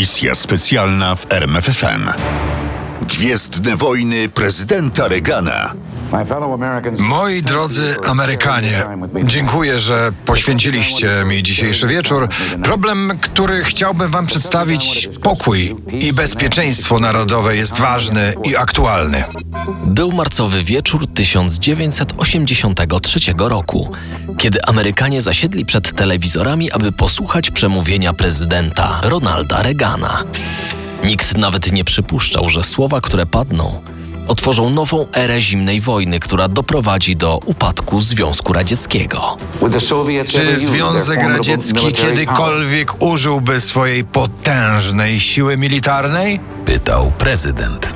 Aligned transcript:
Misja 0.00 0.34
specjalna 0.34 1.16
w 1.16 1.26
RMFFM. 1.30 2.08
Gwiezdne 3.02 3.76
wojny 3.76 4.28
prezydenta 4.28 5.08
Reagana. 5.08 5.72
Moi 6.98 7.42
drodzy 7.42 7.96
Amerykanie, 8.06 8.84
dziękuję, 9.24 9.80
że 9.80 10.12
poświęciliście 10.24 11.24
mi 11.26 11.42
dzisiejszy 11.42 11.86
wieczór. 11.86 12.28
Problem, 12.62 13.18
który 13.20 13.64
chciałbym 13.64 14.10
Wam 14.10 14.26
przedstawić, 14.26 15.08
pokój 15.22 15.76
i 15.92 16.12
bezpieczeństwo 16.12 16.98
narodowe 16.98 17.56
jest 17.56 17.78
ważny 17.78 18.34
i 18.44 18.56
aktualny. 18.56 19.24
Był 19.86 20.12
marcowy 20.12 20.64
wieczór 20.64 21.06
1983 21.06 23.20
roku, 23.38 23.92
kiedy 24.38 24.64
Amerykanie 24.64 25.20
zasiedli 25.20 25.64
przed 25.64 25.92
telewizorami, 25.92 26.70
aby 26.70 26.92
posłuchać 26.92 27.50
przemówienia 27.50 28.12
prezydenta 28.12 29.00
Ronalda 29.02 29.62
Reagana. 29.62 30.22
Nikt 31.04 31.36
nawet 31.36 31.72
nie 31.72 31.84
przypuszczał, 31.84 32.48
że 32.48 32.64
słowa, 32.64 33.00
które 33.00 33.26
padną, 33.26 33.82
otworzą 34.30 34.70
nową 34.70 35.06
erę 35.16 35.40
zimnej 35.40 35.80
wojny, 35.80 36.20
która 36.20 36.48
doprowadzi 36.48 37.16
do 37.16 37.40
upadku 37.44 38.00
Związku 38.00 38.52
Radzieckiego. 38.52 39.36
Czy 40.24 40.56
Związek 40.66 41.20
Radziecki 41.22 41.92
kiedykolwiek 41.92 43.02
użyłby 43.02 43.60
swojej 43.60 44.04
potężnej 44.04 45.20
siły 45.20 45.56
militarnej? 45.56 46.40
Pytał 46.64 47.12
prezydent. 47.18 47.94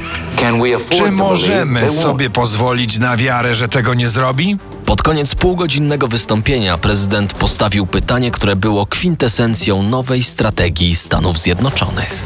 Czy 0.91 1.11
możemy 1.13 1.91
sobie 1.91 2.31
pozwolić 2.31 2.99
na 2.99 3.17
wiarę, 3.17 3.55
że 3.55 3.69
tego 3.69 3.95
nie 3.95 4.09
zrobi? 4.09 4.57
Pod 4.85 5.03
koniec 5.03 5.35
półgodzinnego 5.35 6.09
wystąpienia 6.09 6.79
prezydent 6.79 7.35
postawił 7.35 7.87
pytanie, 7.87 8.31
które 8.31 8.57
było 8.57 8.87
kwintesencją 8.87 9.83
nowej 9.83 10.23
strategii 10.23 10.95
Stanów 10.95 11.39
Zjednoczonych. 11.39 12.25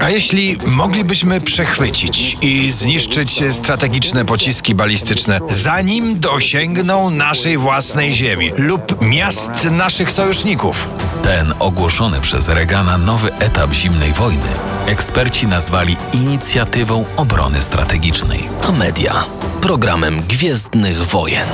A 0.00 0.10
jeśli 0.10 0.58
moglibyśmy 0.66 1.40
przechwycić 1.40 2.36
i 2.40 2.70
zniszczyć 2.70 3.42
strategiczne 3.50 4.24
pociski 4.24 4.74
balistyczne, 4.74 5.40
zanim 5.48 6.20
dosięgną 6.20 7.10
naszej 7.10 7.58
własnej 7.58 8.14
ziemi 8.14 8.52
lub 8.56 9.02
miast 9.02 9.70
naszych 9.70 10.12
sojuszników? 10.12 10.88
Ten 11.22 11.54
ogłoszony 11.58 12.20
przez 12.20 12.48
Reagana 12.48 12.98
nowy 12.98 13.34
etap 13.34 13.72
zimnej 13.72 14.12
wojny 14.12 14.41
eksperci 14.86 15.46
nazwali 15.46 15.96
inicjatywą 16.12 17.04
obrony 17.16 17.62
strategicznej. 17.62 18.48
A 18.68 18.72
media 18.72 19.24
programem 19.60 20.22
Gwiezdnych 20.22 21.06
Wojen. 21.06 21.48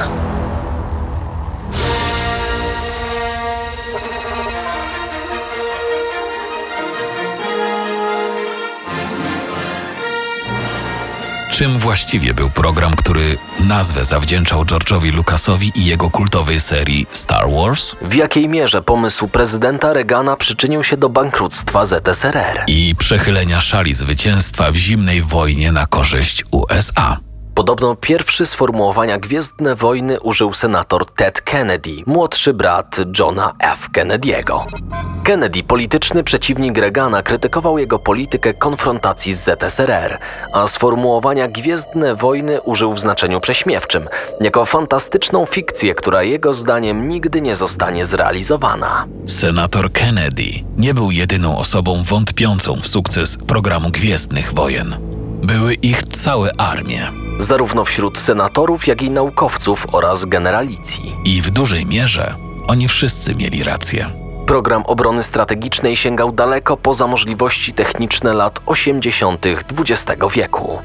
Czym 11.58 11.79
właściwie 11.79 12.35
był 12.35 12.51
program, 12.51 12.96
który 12.96 13.36
nazwę 13.61 14.05
zawdzięczał 14.05 14.64
George'owi 14.64 15.13
Lucasowi 15.13 15.73
i 15.74 15.85
jego 15.85 16.11
kultowej 16.11 16.61
serii 16.61 17.07
Star 17.11 17.51
Wars? 17.51 17.96
W 18.02 18.14
jakiej 18.14 18.48
mierze 18.48 18.83
pomysł 18.83 19.29
prezydenta 19.29 19.92
Reagana 19.92 20.36
przyczynił 20.36 20.85
się 20.85 20.96
do 20.96 21.08
bankructwa 21.08 21.86
ZSRR? 21.86 22.64
I 22.67 22.95
przechylenia 22.98 23.61
szali 23.61 23.95
zwycięstwa 23.95 24.73
w 24.73 24.77
zimnej 24.77 25.23
wojnie 25.23 25.73
na 25.73 25.86
korzyść 25.86 26.45
USA. 26.51 27.27
Podobno 27.58 27.96
pierwszy 27.96 28.46
sformułowania 28.46 29.19
Gwiezdne 29.19 29.74
Wojny 29.74 30.20
użył 30.20 30.55
senator 30.55 31.07
Ted 31.07 31.41
Kennedy, 31.41 31.91
młodszy 32.07 32.55
brat 32.55 32.96
Johna 33.19 33.55
F. 33.58 33.89
Kennedy'ego. 33.92 34.64
Kennedy, 35.24 35.63
polityczny 35.63 36.24
przeciwnik 36.24 36.79
Reagana, 36.79 37.23
krytykował 37.23 37.79
jego 37.79 37.98
politykę 37.98 38.55
konfrontacji 38.55 39.35
z 39.35 39.45
ZSRR, 39.45 40.19
a 40.52 40.67
sformułowania 40.67 41.48
Gwiezdne 41.48 42.14
Wojny 42.14 42.61
użył 42.61 42.92
w 42.92 43.01
znaczeniu 43.01 43.41
prześmiewczym, 43.41 44.08
jako 44.40 44.64
fantastyczną 44.64 45.46
fikcję, 45.46 45.95
która 45.95 46.23
jego 46.23 46.52
zdaniem 46.52 47.08
nigdy 47.08 47.40
nie 47.40 47.55
zostanie 47.55 48.07
zrealizowana. 48.07 49.07
Senator 49.27 49.92
Kennedy 49.92 50.45
nie 50.77 50.95
był 50.95 51.11
jedyną 51.11 51.58
osobą 51.58 52.02
wątpiącą 52.02 52.80
w 52.80 52.86
sukces 52.86 53.39
programu 53.46 53.90
Gwiezdnych 53.90 54.55
Wojen. 54.55 55.08
Były 55.48 55.75
ich 55.75 56.03
całe 56.03 56.61
armie. 56.61 57.13
Zarówno 57.39 57.85
wśród 57.85 58.19
senatorów, 58.19 58.86
jak 58.86 59.03
i 59.03 59.11
naukowców 59.11 59.86
oraz 59.92 60.25
generalicji. 60.25 61.17
I 61.25 61.42
w 61.42 61.51
dużej 61.51 61.86
mierze 61.86 62.35
oni 62.67 62.89
wszyscy 62.89 63.35
mieli 63.35 63.64
rację. 63.64 64.11
Program 64.47 64.83
obrony 64.87 65.23
strategicznej 65.23 65.97
sięgał 65.97 66.33
daleko 66.33 66.77
poza 66.77 67.07
możliwości 67.07 67.73
techniczne 67.73 68.35
lat 68.35 68.61
80. 68.67 69.47
XX 69.79 70.23
wieku. 70.35 70.79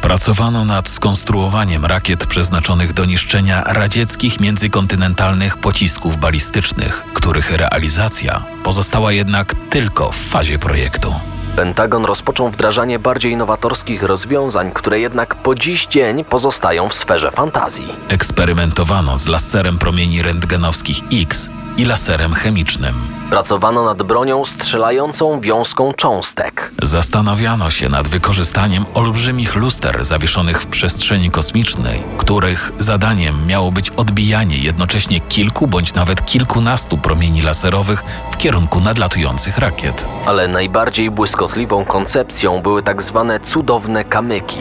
Pracowano 0.00 0.64
nad 0.64 0.88
skonstruowaniem 0.88 1.84
rakiet 1.84 2.26
przeznaczonych 2.26 2.92
do 2.92 3.04
niszczenia 3.04 3.64
radzieckich 3.66 4.40
międzykontynentalnych 4.40 5.56
pocisków 5.56 6.16
balistycznych, 6.16 7.04
których 7.14 7.56
realizacja 7.56 8.42
pozostała 8.64 9.12
jednak 9.12 9.54
tylko 9.70 10.12
w 10.12 10.16
fazie 10.16 10.58
projektu. 10.58 11.14
Pentagon 11.56 12.04
rozpoczął 12.04 12.50
wdrażanie 12.50 12.98
bardziej 12.98 13.36
nowatorskich 13.36 14.02
rozwiązań, 14.02 14.72
które 14.72 15.00
jednak 15.00 15.34
po 15.34 15.54
dziś 15.54 15.86
dzień 15.86 16.24
pozostają 16.24 16.88
w 16.88 16.94
sferze 16.94 17.30
fantazji. 17.30 17.88
Eksperymentowano 18.08 19.18
z 19.18 19.26
laserem 19.26 19.78
promieni 19.78 20.22
rentgenowskich 20.22 20.98
X 21.12 21.50
i 21.76 21.84
laserem 21.84 22.34
chemicznym. 22.34 22.94
Pracowano 23.30 23.84
nad 23.84 24.02
bronią 24.02 24.44
strzelającą 24.44 25.40
wiązką 25.40 25.92
cząstek. 25.92 26.72
Zastanawiano 26.82 27.70
się 27.70 27.88
nad 27.88 28.08
wykorzystaniem 28.08 28.84
olbrzymich 28.94 29.54
luster 29.56 30.04
zawieszonych 30.04 30.62
w 30.62 30.66
przestrzeni 30.66 31.30
kosmicznej, 31.30 32.02
których 32.16 32.72
zadaniem 32.78 33.46
miało 33.46 33.72
być 33.72 33.90
odbijanie 33.90 34.58
jednocześnie 34.58 35.20
kilku 35.20 35.66
bądź 35.66 35.94
nawet 35.94 36.26
kilkunastu 36.26 36.98
promieni 36.98 37.42
laserowych 37.42 38.04
w 38.30 38.36
kierunku 38.36 38.80
nadlatujących 38.80 39.58
rakiet. 39.58 40.06
Ale 40.26 40.48
najbardziej 40.48 41.10
błyskotliwą 41.10 41.84
koncepcją 41.84 42.62
były 42.62 42.82
tak 42.82 43.02
zwane 43.02 43.40
cudowne 43.40 44.04
kamyki. 44.04 44.60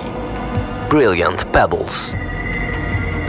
Brilliant 0.90 1.44
Pebbles. 1.44 2.14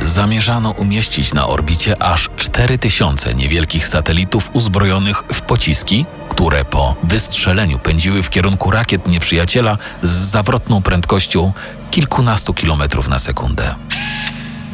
Zamierzano 0.05 0.71
umieścić 0.71 1.35
na 1.35 1.47
orbicie 1.47 2.03
aż 2.03 2.31
4000 2.37 3.35
niewielkich 3.35 3.87
satelitów 3.87 4.51
uzbrojonych 4.53 5.23
w 5.33 5.43
pociski, 5.43 6.07
które 6.29 6.65
po 6.65 6.95
wystrzeleniu 7.03 7.79
pędziły 7.79 8.23
w 8.23 8.31
kierunku 8.31 8.71
rakiet 8.71 9.09
nieprzyjaciela 9.09 9.79
z 10.03 10.09
zawrotną 10.11 10.83
prędkością 10.83 11.53
kilkunastu 11.91 12.55
kilometrów 12.55 13.09
na 13.09 13.19
sekundę. 13.19 13.75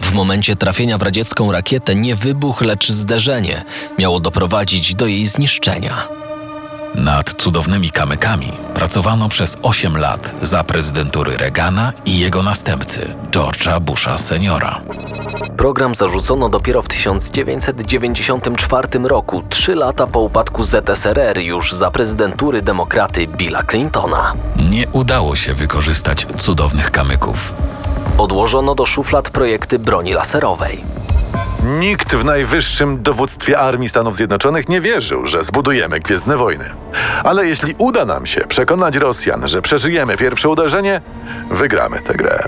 W 0.02 0.12
momencie 0.12 0.56
trafienia 0.56 0.98
w 0.98 1.02
radziecką 1.02 1.52
rakietę 1.52 1.94
nie 1.94 2.16
wybuch, 2.16 2.60
lecz 2.60 2.92
zderzenie 2.92 3.64
miało 3.98 4.20
doprowadzić 4.20 4.94
do 4.94 5.06
jej 5.06 5.26
zniszczenia. 5.26 6.19
Nad 6.94 7.34
cudownymi 7.34 7.90
kamykami 7.90 8.52
pracowano 8.74 9.28
przez 9.28 9.56
8 9.62 9.96
lat 9.96 10.34
za 10.42 10.64
prezydentury 10.64 11.36
Reagana 11.36 11.92
i 12.04 12.18
jego 12.18 12.42
następcy, 12.42 13.14
George'a 13.30 13.80
Busha 13.80 14.18
seniora. 14.18 14.80
Program 15.56 15.94
zarzucono 15.94 16.48
dopiero 16.48 16.82
w 16.82 16.88
1994 16.88 18.88
roku, 19.04 19.42
trzy 19.48 19.74
lata 19.74 20.06
po 20.06 20.20
upadku 20.20 20.62
ZSRR, 20.62 21.38
już 21.38 21.72
za 21.72 21.90
prezydentury 21.90 22.62
demokraty 22.62 23.26
Billa 23.26 23.62
Clintona. 23.70 24.34
Nie 24.70 24.88
udało 24.88 25.36
się 25.36 25.54
wykorzystać 25.54 26.26
cudownych 26.36 26.90
kamyków. 26.90 27.54
Odłożono 28.18 28.74
do 28.74 28.86
szuflad 28.86 29.30
projekty 29.30 29.78
broni 29.78 30.12
laserowej. 30.12 30.84
Nikt 31.64 32.14
w 32.14 32.24
najwyższym 32.24 33.02
dowództwie 33.02 33.58
Armii 33.58 33.88
Stanów 33.88 34.16
Zjednoczonych 34.16 34.68
nie 34.68 34.80
wierzył, 34.80 35.26
że 35.26 35.44
zbudujemy 35.44 36.00
Gwiezdne 36.00 36.36
Wojny. 36.36 36.70
Ale 37.24 37.46
jeśli 37.46 37.74
uda 37.78 38.04
nam 38.04 38.26
się 38.26 38.40
przekonać 38.40 38.96
Rosjan, 38.96 39.48
że 39.48 39.62
przeżyjemy 39.62 40.16
pierwsze 40.16 40.48
uderzenie, 40.48 41.00
wygramy 41.50 42.00
tę 42.00 42.14
grę. 42.14 42.44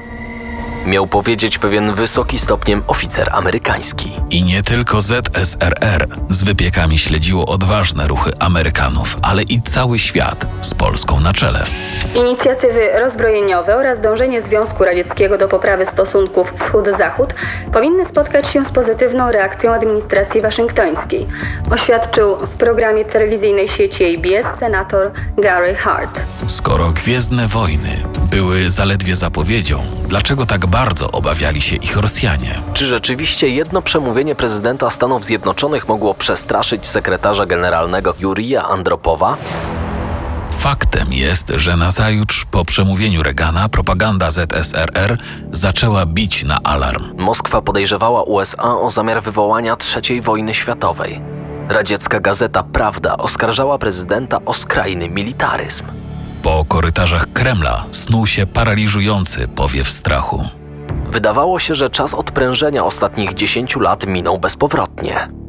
Miał 0.87 1.07
powiedzieć 1.07 1.59
pewien 1.59 1.95
wysoki 1.95 2.39
stopniem 2.39 2.83
oficer 2.87 3.31
amerykański. 3.33 4.13
I 4.31 4.43
nie 4.43 4.63
tylko 4.63 5.01
ZSRR 5.01 6.09
z 6.29 6.43
wypiekami 6.43 6.99
śledziło 6.99 7.47
odważne 7.47 8.09
ruchy 8.09 8.31
Amerykanów, 8.39 9.19
ale 9.23 9.43
i 9.43 9.63
cały 9.63 9.99
świat 9.99 10.47
z 10.61 10.75
Polską 10.75 11.21
na 11.21 11.33
czele. 11.33 11.67
Inicjatywy 12.15 13.01
rozbrojeniowe 13.01 13.77
oraz 13.77 14.01
dążenie 14.01 14.43
Związku 14.43 14.85
Radzieckiego 14.85 15.39
do 15.39 15.49
poprawy 15.49 15.87
stosunków 15.87 16.53
wschód-zachód 16.59 17.35
powinny 17.73 18.05
spotkać 18.05 18.49
się 18.49 18.65
z 18.65 18.73
pozytywną 18.73 19.33
reakcją 19.33 19.73
administracji 19.73 20.41
waszyngtońskiej, 20.41 21.27
oświadczył 21.71 22.37
w 22.37 22.55
programie 22.57 23.05
telewizyjnej 23.05 23.69
sieci 23.69 24.05
ABS 24.17 24.59
senator 24.59 25.11
Gary 25.39 25.75
Hart. 25.75 26.21
Skoro 26.47 26.91
Gwiezdne 26.91 27.49
Wojny 27.49 28.03
były 28.31 28.71
zaledwie 28.71 29.17
zapowiedzią, 29.17 29.83
dlaczego 30.09 30.47
tak 30.47 30.67
bardzo 30.67 31.11
obawiali 31.11 31.61
się 31.61 31.77
ich 31.77 31.97
Rosjanie? 31.97 32.63
Czy 32.73 32.87
rzeczywiście 32.87 33.49
jedno 33.49 33.83
przemówienie 33.83 34.35
prezydenta 34.35 34.91
Stanów 34.91 35.25
Zjednoczonych 35.25 35.89
mogło 35.89 36.15
przestraszyć 36.15 36.87
sekretarza 36.87 37.47
generalnego 37.47 38.15
Jurija 38.21 38.69
Andropowa? 38.69 39.37
Faktem 40.63 41.13
jest, 41.13 41.53
że 41.57 41.77
nazajutrz 41.77 42.45
po 42.45 42.65
przemówieniu 42.65 43.23
Reagana 43.23 43.69
propaganda 43.69 44.31
ZSRR 44.31 45.19
zaczęła 45.53 46.07
bić 46.07 46.45
na 46.45 46.59
alarm. 46.65 47.15
Moskwa 47.19 47.63
podejrzewała 47.63 48.23
USA 48.23 48.81
o 48.81 48.91
zamiar 48.91 49.23
wywołania 49.23 49.77
III 49.97 50.21
wojny 50.21 50.55
światowej. 50.55 51.21
Radziecka 51.69 52.21
gazeta 52.21 52.63
Prawda 52.63 53.17
oskarżała 53.17 53.79
prezydenta 53.79 54.39
o 54.45 54.55
skrajny 54.55 55.09
militaryzm. 55.09 55.85
Po 56.43 56.65
korytarzach 56.69 57.33
Kremla 57.33 57.85
snuł 57.93 58.27
się 58.27 58.47
paraliżujący 58.47 59.49
powiew 59.49 59.91
strachu. 59.91 60.49
Wydawało 61.07 61.59
się, 61.59 61.75
że 61.75 61.91
czas 61.91 62.15
odprężenia 62.15 62.85
ostatnich 62.85 63.35
10 63.35 63.77
lat 63.77 64.07
minął 64.07 64.39
bezpowrotnie. 64.39 65.42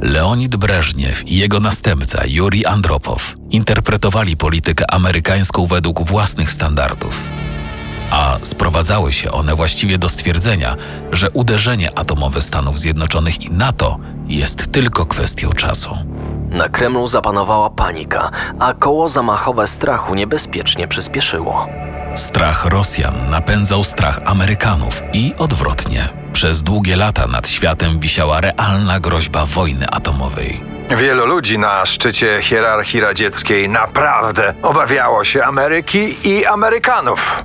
Leonid 0.00 0.56
Breżniew 0.56 1.28
i 1.28 1.36
jego 1.36 1.60
następca 1.60 2.22
Juri 2.26 2.66
Andropow 2.66 3.34
interpretowali 3.50 4.36
politykę 4.36 4.90
amerykańską 4.90 5.66
według 5.66 6.02
własnych 6.02 6.50
standardów. 6.50 7.20
A 8.10 8.38
sprowadzały 8.42 9.12
się 9.12 9.32
one 9.32 9.54
właściwie 9.54 9.98
do 9.98 10.08
stwierdzenia, 10.08 10.76
że 11.12 11.30
uderzenie 11.30 11.98
atomowe 11.98 12.42
Stanów 12.42 12.78
Zjednoczonych 12.78 13.42
i 13.42 13.50
NATO 13.50 13.98
jest 14.26 14.72
tylko 14.72 15.06
kwestią 15.06 15.52
czasu. 15.52 15.96
Na 16.50 16.68
Kremlu 16.68 17.08
zapanowała 17.08 17.70
panika, 17.70 18.30
a 18.58 18.74
koło 18.74 19.08
zamachowe 19.08 19.66
strachu 19.66 20.14
niebezpiecznie 20.14 20.88
przyspieszyło. 20.88 21.66
Strach 22.14 22.64
Rosjan 22.64 23.30
napędzał 23.30 23.84
strach 23.84 24.20
Amerykanów 24.24 25.02
i 25.12 25.34
odwrotnie. 25.38 26.23
Przez 26.34 26.62
długie 26.62 26.96
lata 26.96 27.26
nad 27.26 27.48
światem 27.48 27.98
wisiała 28.00 28.40
realna 28.40 29.00
groźba 29.00 29.46
wojny 29.46 29.86
atomowej. 29.88 30.60
Wielu 30.98 31.26
ludzi 31.26 31.58
na 31.58 31.86
szczycie 31.86 32.38
hierarchii 32.42 33.00
radzieckiej 33.00 33.68
naprawdę 33.68 34.54
obawiało 34.62 35.24
się 35.24 35.44
Ameryki 35.44 36.28
i 36.28 36.46
Amerykanów. 36.46 37.44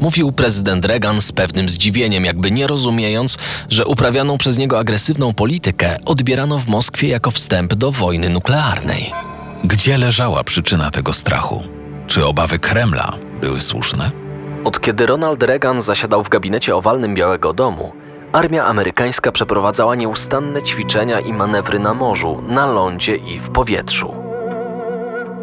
Mówił 0.00 0.32
prezydent 0.32 0.84
Reagan 0.84 1.22
z 1.22 1.32
pewnym 1.32 1.68
zdziwieniem, 1.68 2.24
jakby 2.24 2.50
nie 2.50 2.66
rozumiejąc, 2.66 3.38
że 3.68 3.86
uprawianą 3.86 4.38
przez 4.38 4.58
niego 4.58 4.78
agresywną 4.78 5.34
politykę 5.34 5.96
odbierano 6.04 6.58
w 6.58 6.68
Moskwie 6.68 7.08
jako 7.08 7.30
wstęp 7.30 7.74
do 7.74 7.92
wojny 7.92 8.28
nuklearnej. 8.28 9.12
Gdzie 9.64 9.98
leżała 9.98 10.44
przyczyna 10.44 10.90
tego 10.90 11.12
strachu? 11.12 11.62
Czy 12.06 12.26
obawy 12.26 12.58
Kremla 12.58 13.12
były 13.40 13.60
słuszne? 13.60 14.10
Od 14.64 14.80
kiedy 14.80 15.06
Ronald 15.06 15.42
Reagan 15.42 15.80
zasiadał 15.80 16.24
w 16.24 16.28
gabinecie 16.28 16.76
owalnym 16.76 17.14
Białego 17.14 17.52
Domu, 17.52 17.92
armia 18.32 18.66
amerykańska 18.66 19.32
przeprowadzała 19.32 19.94
nieustanne 19.94 20.62
ćwiczenia 20.62 21.20
i 21.20 21.32
manewry 21.32 21.78
na 21.78 21.94
morzu, 21.94 22.42
na 22.48 22.66
lądzie 22.66 23.16
i 23.16 23.38
w 23.38 23.48
powietrzu. 23.50 24.14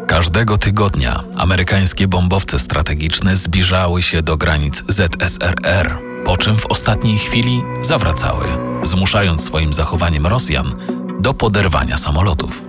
Każdego 0.06 0.56
tygodnia 0.56 1.22
amerykańskie 1.36 2.08
bombowce 2.08 2.58
strategiczne 2.58 3.36
zbliżały 3.36 4.02
się 4.02 4.22
do 4.22 4.36
granic 4.36 4.84
ZSRR, 4.88 5.98
po 6.24 6.36
czym 6.36 6.56
w 6.56 6.66
ostatniej 6.66 7.18
chwili 7.18 7.62
zawracały, 7.80 8.44
zmuszając 8.82 9.44
swoim 9.44 9.72
zachowaniem 9.72 10.26
Rosjan 10.26 10.74
do 11.20 11.34
poderwania 11.34 11.98
samolotów. 11.98 12.62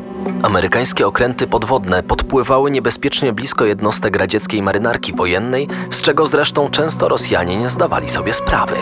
Amerykańskie 0.43 1.07
okręty 1.07 1.47
podwodne 1.47 2.03
podpływały 2.03 2.71
niebezpiecznie 2.71 3.33
blisko 3.33 3.65
jednostek 3.65 4.15
radzieckiej 4.15 4.61
marynarki 4.61 5.13
wojennej, 5.13 5.67
z 5.89 6.01
czego 6.01 6.27
zresztą 6.27 6.69
często 6.69 7.07
Rosjanie 7.07 7.57
nie 7.57 7.69
zdawali 7.69 8.09
sobie 8.09 8.33
sprawy. 8.33 8.75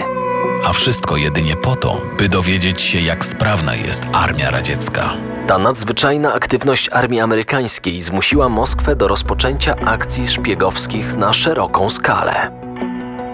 A 0.65 0.74
wszystko 0.74 1.18
jedynie 1.18 1.56
po 1.56 1.75
to, 1.75 2.01
by 2.18 2.30
dowiedzieć 2.30 2.81
się, 2.81 3.00
jak 3.00 3.25
sprawna 3.25 3.75
jest 3.75 4.03
armia 4.13 4.50
radziecka. 4.51 5.13
Ta 5.47 5.57
nadzwyczajna 5.57 6.33
aktywność 6.33 6.89
armii 6.91 7.19
amerykańskiej 7.19 8.01
zmusiła 8.01 8.50
Moskwę 8.50 8.95
do 8.95 9.07
rozpoczęcia 9.07 9.75
akcji 9.75 10.27
szpiegowskich 10.27 11.13
na 11.13 11.33
szeroką 11.33 11.89
skalę. 11.89 12.51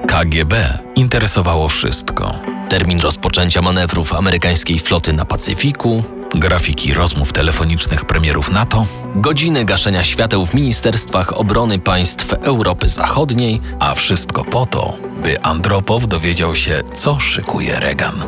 KGB 0.07 0.79
interesowało 0.95 1.67
wszystko. 1.67 2.39
Termin 2.69 2.99
rozpoczęcia 2.99 3.61
manewrów 3.61 4.13
amerykańskiej 4.13 4.79
floty 4.79 5.13
na 5.13 5.25
Pacyfiku, 5.25 6.03
Grafiki 6.33 6.94
rozmów 6.94 7.33
telefonicznych 7.33 8.06
premierów 8.06 8.51
NATO, 8.51 8.86
godziny 9.16 9.66
gaszenia 9.66 10.04
świateł 10.04 10.45
w 10.45 10.54
ministerstwach 10.54 11.38
obrony 11.38 11.80
państw 11.80 12.33
Europy 12.33 12.88
Zachodniej, 12.88 13.62
a 13.80 13.95
wszystko 13.95 14.44
po 14.44 14.66
to, 14.66 14.98
by 15.24 15.42
Andropow 15.42 16.07
dowiedział 16.07 16.56
się, 16.56 16.83
co 16.95 17.19
szykuje 17.19 17.80
Reagan. 17.80 18.24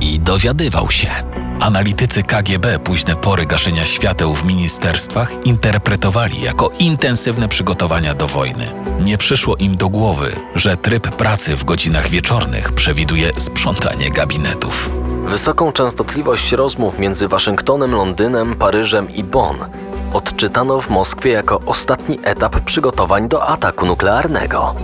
I 0.00 0.20
dowiadywał 0.20 0.90
się. 0.90 1.10
Analitycy 1.60 2.22
KGB 2.22 2.78
późne 2.78 3.16
pory 3.16 3.46
gaszenia 3.46 3.84
świateł 3.84 4.34
w 4.34 4.44
ministerstwach 4.44 5.32
interpretowali 5.44 6.40
jako 6.40 6.70
intensywne 6.78 7.48
przygotowania 7.48 8.14
do 8.14 8.26
wojny. 8.26 8.72
Nie 9.00 9.18
przyszło 9.18 9.56
im 9.56 9.76
do 9.76 9.88
głowy, 9.88 10.36
że 10.54 10.76
tryb 10.76 11.10
pracy 11.16 11.56
w 11.56 11.64
godzinach 11.64 12.08
wieczornych 12.08 12.72
przewiduje 12.72 13.32
sprzątanie 13.38 14.10
gabinetów. 14.10 14.90
Wysoką 15.28 15.72
częstotliwość 15.72 16.52
rozmów 16.52 16.98
między 16.98 17.28
Waszyngtonem, 17.28 17.92
Londynem, 17.92 18.54
Paryżem 18.54 19.10
i 19.10 19.24
Bonn 19.24 19.58
odczytano 20.12 20.80
w 20.80 20.90
Moskwie 20.90 21.30
jako 21.30 21.60
ostatni 21.66 22.18
etap 22.22 22.60
przygotowań 22.60 23.28
do 23.28 23.46
ataku 23.46 23.86
nuklearnego. 23.86 24.74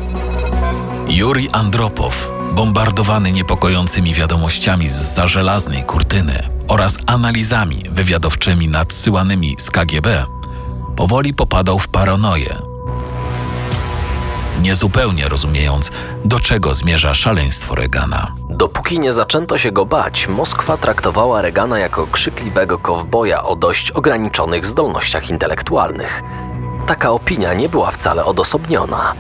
Juri 1.09 1.49
Andropow, 1.53 2.31
bombardowany 2.53 3.33
niepokojącymi 3.33 4.15
wiadomościami 4.15 4.89
z 4.89 5.15
za 5.15 5.27
żelaznej 5.27 5.85
kurtyny 5.85 6.49
oraz 6.69 6.99
analizami 7.07 7.83
wywiadowczymi 7.91 8.69
nadsyłanymi 8.69 9.57
z 9.59 9.71
KGB, 9.71 10.25
powoli 10.97 11.35
popadał 11.35 11.79
w 11.79 11.89
paranoję. 11.89 12.70
Niezupełnie 14.61 15.29
rozumiejąc, 15.29 15.91
do 16.25 16.41
czego 16.41 16.75
zmierza 16.75 17.15
szaleństwo 17.15 17.75
Reagana. 17.75 18.33
Dopóki 18.51 18.99
nie 18.99 19.13
zaczęto 19.13 19.59
się 19.59 19.71
go 19.71 19.87
bać, 19.87 20.29
Moskwa 20.29 20.77
traktowała 20.77 21.43
Reagana 21.43 21.79
jako 21.79 22.07
krzykliwego 22.07 22.79
kowboja 22.79 23.43
o 23.45 23.57
dość 23.57 23.91
ograniczonych 23.91 24.67
zdolnościach 24.67 25.31
intelektualnych. 25.31 26.23
Taka 26.87 27.11
opinia 27.11 27.55
nie 27.55 27.69
była 27.69 27.91
wcale 27.91 28.25
odosobniona. 28.25 29.15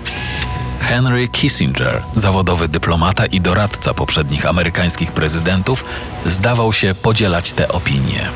Henry 0.80 1.28
Kissinger, 1.28 2.02
zawodowy 2.14 2.68
dyplomata 2.68 3.26
i 3.26 3.40
doradca 3.40 3.94
poprzednich 3.94 4.46
amerykańskich 4.46 5.12
prezydentów, 5.12 5.84
zdawał 6.26 6.72
się 6.72 6.94
podzielać 6.94 7.52
te 7.52 7.68
opinie. 7.68 8.30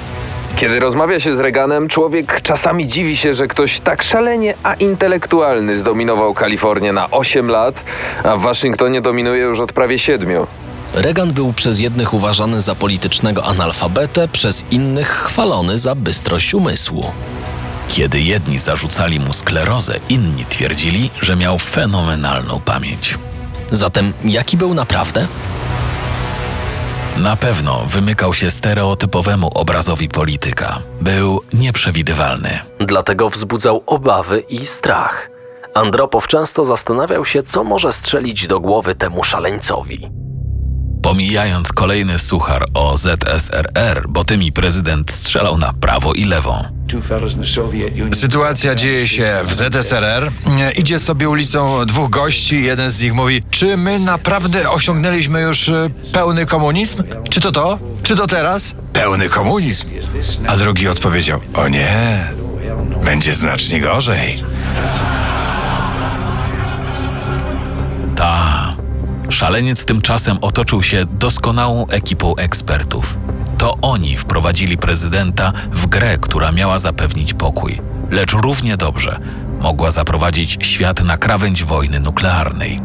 Kiedy 0.57 0.81
rozmawia 0.81 1.21
się 1.21 1.35
z 1.37 1.41
Reaganem, 1.41 1.89
człowiek 1.89 2.41
czasami 2.41 2.87
dziwi 2.87 3.17
się, 3.17 3.35
że 3.35 3.49
ktoś 3.49 3.81
tak 3.81 4.03
szalenie 4.03 4.55
a 4.63 4.75
intelektualny 4.75 5.79
zdominował 5.79 6.35
Kalifornię 6.35 6.93
na 6.93 7.11
8 7.11 7.51
lat, 7.51 7.85
a 8.25 8.37
w 8.37 8.41
Waszyngtonie 8.41 9.01
dominuje 9.01 9.43
już 9.43 9.61
od 9.61 9.73
prawie 9.73 9.99
7. 9.99 10.29
Reagan 10.95 11.33
był 11.33 11.53
przez 11.53 11.81
jednych 11.81 12.15
uważany 12.15 12.61
za 12.61 12.75
politycznego 12.75 13.45
analfabetę, 13.45 14.29
przez 14.29 14.65
innych 14.71 15.09
chwalony 15.09 15.79
za 15.79 15.95
bystrość 15.95 16.55
umysłu. 16.55 17.05
Kiedy 17.89 18.21
jedni 18.21 18.59
zarzucali 18.59 19.21
mu 19.21 19.33
sklerozę, 19.33 19.95
inni 20.09 20.45
twierdzili, 20.45 21.11
że 21.23 21.37
miał 21.37 21.59
fenomenalną 21.59 22.61
pamięć. 22.65 23.19
Zatem 23.71 24.13
jaki 24.25 24.57
był 24.57 24.75
naprawdę? 24.75 25.27
Na 27.17 27.37
pewno 27.37 27.83
wymykał 27.87 28.35
się 28.35 28.51
stereotypowemu 28.51 29.49
obrazowi 29.55 30.09
polityka. 30.09 30.79
Był 31.01 31.41
nieprzewidywalny. 31.53 32.59
Dlatego 32.81 33.31
wzbudzał 33.31 33.83
obawy 33.87 34.41
i 34.41 34.67
strach. 34.67 35.31
Andropow 35.75 36.27
często 36.27 36.65
zastanawiał 36.65 37.25
się, 37.25 37.43
co 37.43 37.65
może 37.65 37.93
strzelić 37.93 38.47
do 38.47 38.61
głowy 38.61 38.95
temu 38.95 39.25
szaleńcowi. 39.25 40.11
Pomijając 41.03 41.73
kolejny 41.73 42.19
suchar 42.19 42.65
o 42.75 42.97
ZSRR, 42.97 44.07
bo 44.09 44.25
tymi 44.25 44.53
prezydent 44.53 45.11
strzelał 45.11 45.59
na 45.59 45.73
prawo 45.73 46.15
i 46.15 46.25
lewo. 46.25 46.65
Sytuacja 48.15 48.75
dzieje 48.75 49.09
się 49.09 49.41
w 49.45 49.55
ZSRR. 49.55 50.31
Idzie 50.77 50.99
sobie 50.99 51.29
ulicą 51.29 51.87
dwóch 51.87 52.11
gości. 52.11 52.65
Jeden 52.65 52.91
z 52.91 53.03
nich 53.03 53.15
mówi: 53.15 53.43
Czy 53.51 53.77
my 53.77 53.99
naprawdę 53.99 54.71
osiągnęliśmy 54.71 55.41
już 55.41 55.69
e, 55.69 55.91
pełny 56.13 56.47
komunizm? 56.47 57.03
Czy 57.31 57.41
to 57.41 57.53
to? 57.53 57.79
Czy 58.03 58.17
to 58.17 58.27
teraz? 58.27 58.75
Pełny 58.93 59.29
komunizm. 59.29 59.87
A 60.47 60.57
drugi 60.57 60.89
odpowiedział: 60.89 61.41
O 61.55 61.69
nie, 61.69 62.25
będzie 63.05 63.35
znacznie 63.35 63.81
gorzej. 63.81 64.45
Ta. 68.17 68.75
Szaleniec 69.29 69.85
tymczasem 69.85 70.39
otoczył 70.41 70.83
się 70.83 71.07
doskonałą 71.07 71.87
ekipą 71.87 72.37
ekspertów. 72.37 73.19
To 73.65 73.79
oni 73.83 74.17
wprowadzili 74.17 74.79
prezydenta 74.79 75.53
w 75.73 75.87
grę, 75.87 76.19
która 76.19 76.53
miała 76.53 76.79
zapewnić 76.79 77.35
pokój, 77.35 77.81
lecz 78.11 78.33
równie 78.33 78.77
dobrze 78.77 79.21
mogła 79.61 79.91
zaprowadzić 79.91 80.67
świat 80.67 81.05
na 81.05 81.17
krawędź 81.17 81.65
wojny 81.65 82.01
nuklearnej. 82.01 82.81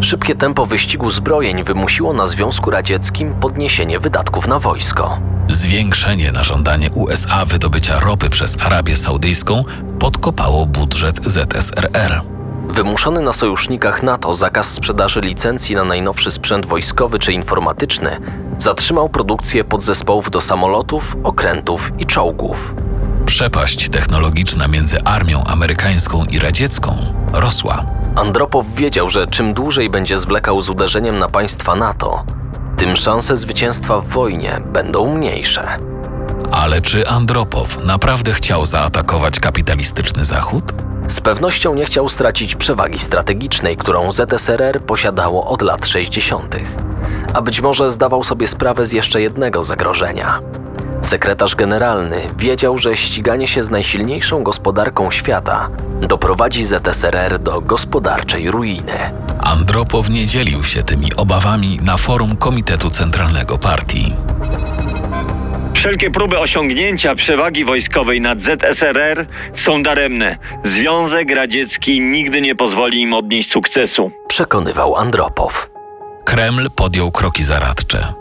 Szybkie 0.00 0.34
tempo 0.34 0.66
wyścigu 0.66 1.10
zbrojeń 1.10 1.64
wymusiło 1.64 2.12
na 2.12 2.26
Związku 2.26 2.70
Radzieckim 2.70 3.34
podniesienie 3.34 4.00
wydatków 4.00 4.48
na 4.48 4.58
wojsko. 4.58 5.20
Zwiększenie 5.48 6.32
na 6.32 6.42
żądanie 6.42 6.90
USA 6.90 7.44
wydobycia 7.44 8.00
ropy 8.00 8.30
przez 8.30 8.62
Arabię 8.62 8.96
Saudyjską 8.96 9.64
podkopało 9.98 10.66
budżet 10.66 11.20
ZSRR. 11.26 12.22
Wymuszony 12.68 13.20
na 13.20 13.32
sojusznikach 13.32 14.02
NATO 14.02 14.34
zakaz 14.34 14.70
sprzedaży 14.70 15.20
licencji 15.20 15.74
na 15.76 15.84
najnowszy 15.84 16.30
sprzęt 16.30 16.66
wojskowy 16.66 17.18
czy 17.18 17.32
informatyczny 17.32 18.20
zatrzymał 18.58 19.08
produkcję 19.08 19.64
podzespołów 19.64 20.30
do 20.30 20.40
samolotów, 20.40 21.16
okrętów 21.24 21.92
i 21.98 22.06
czołgów. 22.06 22.74
Przepaść 23.26 23.88
technologiczna 23.88 24.68
między 24.68 25.02
armią 25.02 25.44
amerykańską 25.44 26.24
i 26.24 26.38
radziecką 26.38 26.96
rosła. 27.32 27.84
Andropow 28.14 28.66
wiedział, 28.74 29.10
że 29.10 29.26
czym 29.26 29.54
dłużej 29.54 29.90
będzie 29.90 30.18
zwlekał 30.18 30.60
z 30.60 30.68
uderzeniem 30.68 31.18
na 31.18 31.28
państwa 31.28 31.74
NATO, 31.74 32.24
tym 32.76 32.96
szanse 32.96 33.36
zwycięstwa 33.36 34.00
w 34.00 34.08
wojnie 34.08 34.60
będą 34.72 35.14
mniejsze. 35.14 35.78
Ale 36.52 36.80
czy 36.80 37.08
Andropow 37.08 37.84
naprawdę 37.84 38.32
chciał 38.32 38.66
zaatakować 38.66 39.40
kapitalistyczny 39.40 40.24
Zachód? 40.24 40.64
Z 41.08 41.20
pewnością 41.20 41.74
nie 41.74 41.84
chciał 41.84 42.08
stracić 42.08 42.54
przewagi 42.54 42.98
strategicznej, 42.98 43.76
którą 43.76 44.12
ZSRR 44.12 44.82
posiadało 44.82 45.46
od 45.46 45.62
lat 45.62 45.86
60. 45.86 46.56
A 47.38 47.42
być 47.42 47.60
może 47.60 47.90
zdawał 47.90 48.24
sobie 48.24 48.46
sprawę 48.46 48.86
z 48.86 48.92
jeszcze 48.92 49.20
jednego 49.20 49.64
zagrożenia. 49.64 50.40
Sekretarz 51.02 51.54
generalny 51.54 52.20
wiedział, 52.38 52.78
że 52.78 52.96
ściganie 52.96 53.46
się 53.46 53.62
z 53.62 53.70
najsilniejszą 53.70 54.42
gospodarką 54.42 55.10
świata 55.10 55.70
doprowadzi 56.00 56.64
ZSRR 56.64 57.38
do 57.38 57.60
gospodarczej 57.60 58.50
ruiny. 58.50 58.92
Andropow 59.40 60.08
nie 60.08 60.26
dzielił 60.26 60.64
się 60.64 60.82
tymi 60.82 61.14
obawami 61.16 61.78
na 61.82 61.96
forum 61.96 62.36
Komitetu 62.36 62.90
Centralnego 62.90 63.58
Partii. 63.58 64.14
Wszelkie 65.74 66.10
próby 66.10 66.38
osiągnięcia 66.38 67.14
przewagi 67.14 67.64
wojskowej 67.64 68.20
nad 68.20 68.40
ZSRR 68.40 69.26
są 69.52 69.82
daremne. 69.82 70.36
Związek 70.64 71.30
Radziecki 71.30 72.00
nigdy 72.00 72.40
nie 72.40 72.54
pozwoli 72.54 73.00
im 73.00 73.14
odnieść 73.14 73.50
sukcesu. 73.50 74.10
Przekonywał 74.28 74.96
Andropow. 74.96 75.77
Kreml 76.28 76.70
podjął 76.70 77.10
kroki 77.10 77.44
zaradcze. 77.44 78.12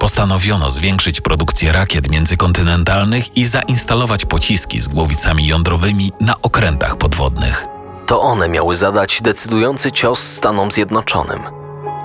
Postanowiono 0.00 0.70
zwiększyć 0.70 1.20
produkcję 1.20 1.72
rakiet 1.72 2.10
międzykontynentalnych 2.10 3.36
i 3.36 3.46
zainstalować 3.46 4.26
pociski 4.26 4.80
z 4.80 4.88
głowicami 4.88 5.46
jądrowymi 5.46 6.12
na 6.20 6.34
okrętach 6.42 6.96
podwodnych. 6.96 7.66
To 8.06 8.20
one 8.20 8.48
miały 8.48 8.76
zadać 8.76 9.22
decydujący 9.22 9.92
cios 9.92 10.18
Stanom 10.18 10.70
Zjednoczonym. 10.70 11.42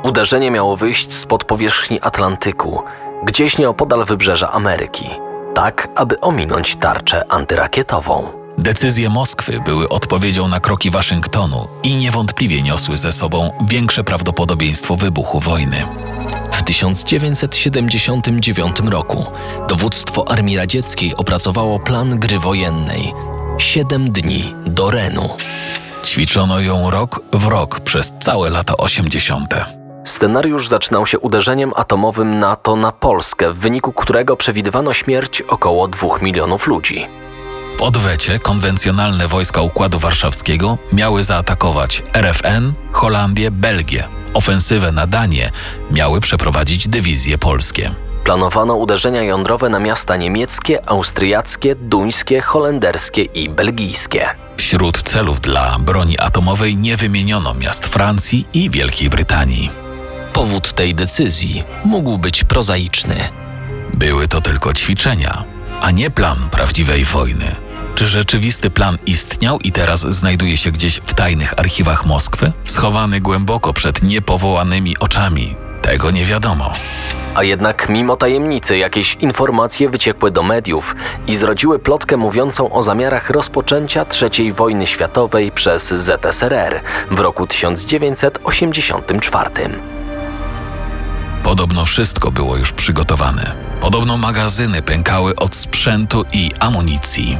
Uderzenie 0.03 0.51
miało 0.51 0.77
wyjść 0.77 1.13
spod 1.13 1.43
powierzchni 1.43 2.01
Atlantyku, 2.01 2.83
gdzieś 3.25 3.57
nieopodal 3.57 4.05
wybrzeża 4.05 4.51
Ameryki, 4.51 5.09
tak 5.55 5.87
aby 5.95 6.19
ominąć 6.19 6.75
tarczę 6.75 7.31
antyrakietową. 7.31 8.44
Decyzje 8.57 9.09
Moskwy 9.09 9.59
były 9.65 9.89
odpowiedzią 9.89 10.47
na 10.47 10.59
kroki 10.59 10.89
Waszyngtonu 10.89 11.67
i 11.83 11.95
niewątpliwie 11.95 12.61
niosły 12.61 12.97
ze 12.97 13.11
sobą 13.11 13.51
większe 13.67 14.03
prawdopodobieństwo 14.03 14.95
wybuchu 14.95 15.39
wojny. 15.39 15.85
W 16.51 16.63
1979 16.63 18.75
roku 18.89 19.25
dowództwo 19.67 20.31
Armii 20.31 20.57
Radzieckiej 20.57 21.15
opracowało 21.15 21.79
plan 21.79 22.19
gry 22.19 22.39
wojennej. 22.39 23.13
Siedem 23.57 24.11
dni 24.11 24.53
do 24.65 24.91
Renu. 24.91 25.29
Ćwiczono 26.05 26.59
ją 26.59 26.89
rok 26.89 27.21
w 27.33 27.47
rok 27.47 27.79
przez 27.79 28.13
całe 28.19 28.49
lata 28.49 28.77
80. 28.77 29.55
Scenariusz 30.03 30.67
zaczynał 30.67 31.05
się 31.05 31.19
uderzeniem 31.19 31.71
atomowym 31.75 32.39
NATO 32.39 32.75
na 32.75 32.91
Polskę, 32.91 33.53
w 33.53 33.57
wyniku 33.57 33.93
którego 33.93 34.37
przewidywano 34.37 34.93
śmierć 34.93 35.41
około 35.41 35.87
2 35.87 36.07
milionów 36.21 36.67
ludzi. 36.67 37.07
W 37.77 37.81
odwecie 37.81 38.39
konwencjonalne 38.39 39.27
wojska 39.27 39.61
Układu 39.61 39.99
Warszawskiego 39.99 40.77
miały 40.93 41.23
zaatakować 41.23 42.03
RFN, 42.13 42.73
Holandię, 42.91 43.51
Belgię. 43.51 44.07
Ofensywę 44.33 44.91
na 44.91 45.07
Danię 45.07 45.51
miały 45.91 46.19
przeprowadzić 46.21 46.87
dywizje 46.87 47.37
polskie. 47.37 47.91
Planowano 48.23 48.75
uderzenia 48.75 49.21
jądrowe 49.23 49.69
na 49.69 49.79
miasta 49.79 50.15
niemieckie, 50.17 50.89
austriackie, 50.89 51.75
duńskie, 51.75 52.41
holenderskie 52.41 53.23
i 53.23 53.49
belgijskie. 53.49 54.27
Wśród 54.57 55.03
celów 55.03 55.41
dla 55.41 55.79
broni 55.79 56.19
atomowej 56.19 56.75
nie 56.75 56.97
wymieniono 56.97 57.53
miast 57.53 57.85
Francji 57.87 58.47
i 58.53 58.69
Wielkiej 58.69 59.09
Brytanii. 59.09 59.69
Powód 60.33 60.73
tej 60.73 60.95
decyzji 60.95 61.63
mógł 61.85 62.17
być 62.17 62.43
prozaiczny. 62.43 63.29
Były 63.93 64.27
to 64.27 64.41
tylko 64.41 64.73
ćwiczenia, 64.73 65.43
a 65.81 65.91
nie 65.91 66.09
plan 66.09 66.37
prawdziwej 66.51 67.05
wojny. 67.05 67.64
Czy 67.95 68.07
rzeczywisty 68.07 68.69
plan 68.69 68.97
istniał 69.05 69.59
i 69.59 69.71
teraz 69.71 69.99
znajduje 69.99 70.57
się 70.57 70.71
gdzieś 70.71 70.95
w 70.95 71.13
tajnych 71.13 71.59
archiwach 71.59 72.05
Moskwy, 72.05 72.51
schowany 72.65 73.21
głęboko 73.21 73.73
przed 73.73 74.03
niepowołanymi 74.03 74.97
oczami? 74.99 75.55
Tego 75.81 76.11
nie 76.11 76.25
wiadomo. 76.25 76.73
A 77.35 77.43
jednak 77.43 77.89
mimo 77.89 78.15
tajemnicy 78.15 78.77
jakieś 78.77 79.13
informacje 79.13 79.89
wyciekły 79.89 80.31
do 80.31 80.43
mediów 80.43 80.95
i 81.27 81.35
zrodziły 81.35 81.79
plotkę 81.79 82.17
mówiącą 82.17 82.71
o 82.71 82.81
zamiarach 82.81 83.29
rozpoczęcia 83.29 84.05
III 84.21 84.53
wojny 84.53 84.87
światowej 84.87 85.51
przez 85.51 85.93
ZSRR 85.93 86.81
w 87.11 87.19
roku 87.19 87.47
1984. 87.47 89.49
Podobno 91.43 91.85
wszystko 91.85 92.31
było 92.31 92.57
już 92.57 92.71
przygotowane. 92.71 93.55
Podobno 93.81 94.17
magazyny 94.17 94.81
pękały 94.81 95.35
od 95.35 95.55
sprzętu 95.55 96.25
i 96.33 96.51
amunicji. 96.59 97.37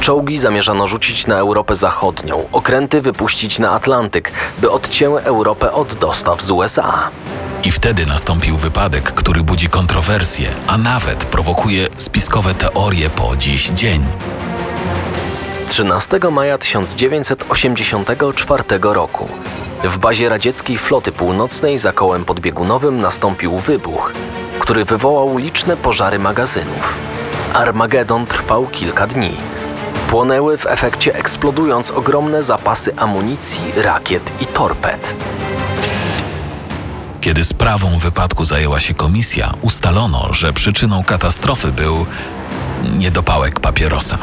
Czołgi 0.00 0.38
zamierzano 0.38 0.86
rzucić 0.86 1.26
na 1.26 1.36
Europę 1.36 1.74
Zachodnią, 1.74 2.44
okręty 2.52 3.02
wypuścić 3.02 3.58
na 3.58 3.70
Atlantyk, 3.70 4.32
by 4.58 4.70
odcięły 4.70 5.22
Europę 5.22 5.72
od 5.72 5.94
dostaw 5.94 6.42
z 6.42 6.50
USA. 6.50 7.10
I 7.64 7.72
wtedy 7.72 8.06
nastąpił 8.06 8.56
wypadek, 8.56 9.12
który 9.12 9.42
budzi 9.42 9.68
kontrowersje, 9.68 10.48
a 10.66 10.78
nawet 10.78 11.24
prowokuje 11.24 11.88
spiskowe 11.96 12.54
teorie 12.54 13.10
po 13.10 13.36
dziś 13.36 13.68
dzień. 13.68 14.04
13 15.68 16.18
maja 16.30 16.58
1984 16.58 18.64
roku 18.82 19.28
w 19.84 19.98
bazie 19.98 20.28
radzieckiej 20.28 20.78
floty 20.78 21.12
północnej 21.12 21.78
za 21.78 21.92
kołem 21.92 22.24
podbiegunowym 22.24 23.00
nastąpił 23.00 23.58
wybuch, 23.58 24.12
który 24.58 24.84
wywołał 24.84 25.38
liczne 25.38 25.76
pożary 25.76 26.18
magazynów. 26.18 26.98
Armagedon 27.54 28.26
trwał 28.26 28.66
kilka 28.66 29.06
dni. 29.06 29.59
Płonęły 30.10 30.58
w 30.58 30.66
efekcie 30.66 31.14
eksplodując 31.14 31.90
ogromne 31.90 32.42
zapasy 32.42 32.96
amunicji, 32.96 33.60
rakiet 33.76 34.32
i 34.40 34.46
torped. 34.46 35.16
Kiedy 37.20 37.44
sprawą 37.44 37.98
wypadku 37.98 38.44
zajęła 38.44 38.80
się 38.80 38.94
komisja, 38.94 39.52
ustalono, 39.62 40.28
że 40.30 40.52
przyczyną 40.52 41.04
katastrofy 41.04 41.72
był 41.72 42.06
niedopałek 42.98 43.60
papierosa. 43.60 44.18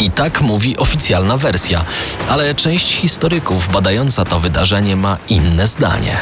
I 0.00 0.10
tak 0.10 0.40
mówi 0.40 0.76
oficjalna 0.76 1.36
wersja, 1.36 1.84
ale 2.28 2.54
część 2.54 2.94
historyków 2.94 3.72
badająca 3.72 4.24
to 4.24 4.40
wydarzenie 4.40 4.96
ma 4.96 5.16
inne 5.28 5.66
zdanie. 5.66 6.16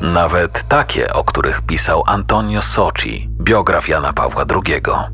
Nawet 0.00 0.68
takie, 0.68 1.12
o 1.12 1.24
których 1.24 1.60
pisał 1.60 2.02
Antonio 2.06 2.62
Socci, 2.62 3.28
biograf 3.40 3.88
Jana 3.88 4.12
Pawła 4.12 4.44
II. 4.66 5.13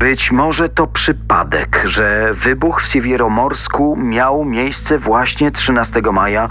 Być 0.00 0.32
może 0.32 0.68
to 0.68 0.86
przypadek, 0.86 1.82
że 1.84 2.34
wybuch 2.34 2.82
w 2.82 2.88
Siewieromorsku 2.88 3.96
miał 3.96 4.44
miejsce 4.44 4.98
właśnie 4.98 5.50
13 5.50 6.02
maja 6.12 6.48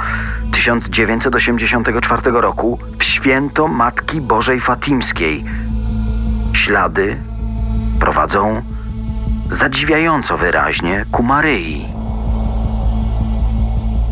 1984 0.52 2.22
roku 2.32 2.80
w 3.00 3.04
święto 3.04 3.68
Matki 3.68 4.22
Bożej 4.22 4.60
Fatimskiej. 4.60 5.44
Ślady 6.54 7.22
prowadzą 8.00 8.62
zadziwiająco 9.50 10.38
wyraźnie 10.38 11.06
ku 11.12 11.24
Maryi. 11.24 11.99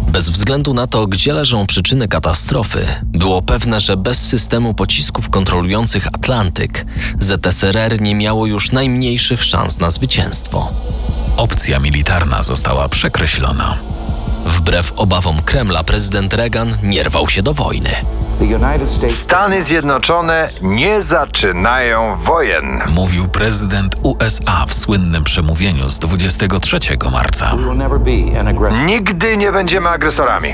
Bez 0.07 0.29
względu 0.29 0.73
na 0.73 0.87
to, 0.87 1.07
gdzie 1.07 1.33
leżą 1.33 1.67
przyczyny 1.67 2.07
katastrofy, 2.07 2.87
było 3.03 3.41
pewne, 3.41 3.79
że 3.79 3.97
bez 3.97 4.17
systemu 4.17 4.73
pocisków 4.73 5.29
kontrolujących 5.29 6.07
Atlantyk 6.07 6.85
ZSRR 7.19 8.01
nie 8.01 8.15
miało 8.15 8.45
już 8.45 8.71
najmniejszych 8.71 9.43
szans 9.43 9.79
na 9.79 9.89
zwycięstwo. 9.89 10.73
Opcja 11.37 11.79
militarna 11.79 12.43
została 12.43 12.89
przekreślona. 12.89 13.77
Wbrew 14.45 14.93
obawom 14.95 15.41
Kremla, 15.41 15.83
prezydent 15.83 16.33
Reagan 16.33 16.77
nie 16.83 17.03
rwał 17.03 17.29
się 17.29 17.43
do 17.43 17.53
wojny. 17.53 17.89
Stany 19.07 19.63
Zjednoczone 19.63 20.49
nie 20.61 21.01
zaczynają 21.01 22.15
wojen. 22.15 22.81
Mówił 22.87 23.27
prezydent 23.27 23.95
USA 24.03 24.65
w 24.67 24.73
słynnym 24.73 25.23
przemówieniu 25.23 25.89
z 25.89 25.99
23 25.99 26.77
marca. 27.11 27.51
Nigdy 28.85 29.37
nie 29.37 29.51
będziemy 29.51 29.89
agresorami. 29.89 30.53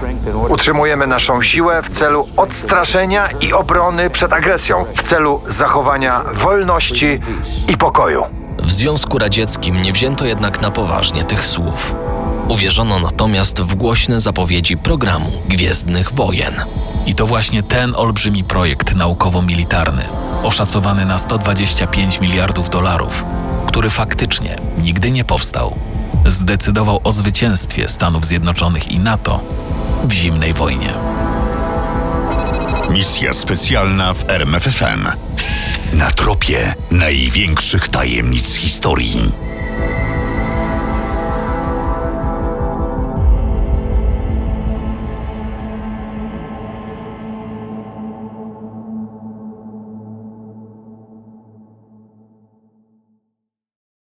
Utrzymujemy 0.50 1.08
naszą 1.08 1.42
siłę 1.42 1.82
w 1.84 1.90
celu 1.90 2.28
odstraszenia 2.38 3.28
i 3.42 3.54
obrony 3.54 4.10
przed 4.10 4.34
agresją, 4.34 4.86
w 4.96 5.02
celu 5.04 5.42
zachowania 5.48 6.24
wolności 6.34 7.20
i 7.68 7.78
pokoju. 7.78 8.26
W 8.64 8.72
Związku 8.72 9.18
Radzieckim 9.20 9.82
nie 9.82 9.94
wzięto 9.94 10.26
jednak 10.26 10.62
na 10.62 10.72
poważnie 10.72 11.24
tych 11.24 11.46
słów. 11.46 11.96
Uwierzono 12.48 13.00
natomiast 13.00 13.62
w 13.62 13.76
głośne 13.76 14.20
zapowiedzi 14.20 14.78
programu 14.78 15.32
Gwiezdnych 15.50 16.14
Wojen. 16.14 16.54
I 17.06 17.16
to 17.16 17.28
właśnie 17.28 17.64
ten 17.64 17.96
olbrzymi 17.96 18.44
projekt 18.44 18.96
naukowo-militarny, 18.96 20.04
oszacowany 20.44 21.06
na 21.06 21.18
125 21.18 22.20
miliardów 22.20 22.70
dolarów, 22.70 23.26
który 23.68 23.90
faktycznie 23.90 24.56
nigdy 24.78 25.12
nie 25.12 25.24
powstał, 25.24 25.76
zdecydował 26.26 27.02
o 27.04 27.12
zwycięstwie 27.12 27.90
Stanów 27.90 28.26
Zjednoczonych 28.26 28.88
i 28.88 29.00
NATO 29.00 29.40
w 30.04 30.12
zimnej 30.12 30.54
wojnie. 30.54 30.94
Misja 32.90 33.34
specjalna 33.34 34.14
w 34.14 34.30
RMFFM. 34.30 35.08
Na 35.94 36.12
tropie 36.12 36.74
największych 36.92 37.88
tajemnic 37.88 38.56
historii. 38.56 39.53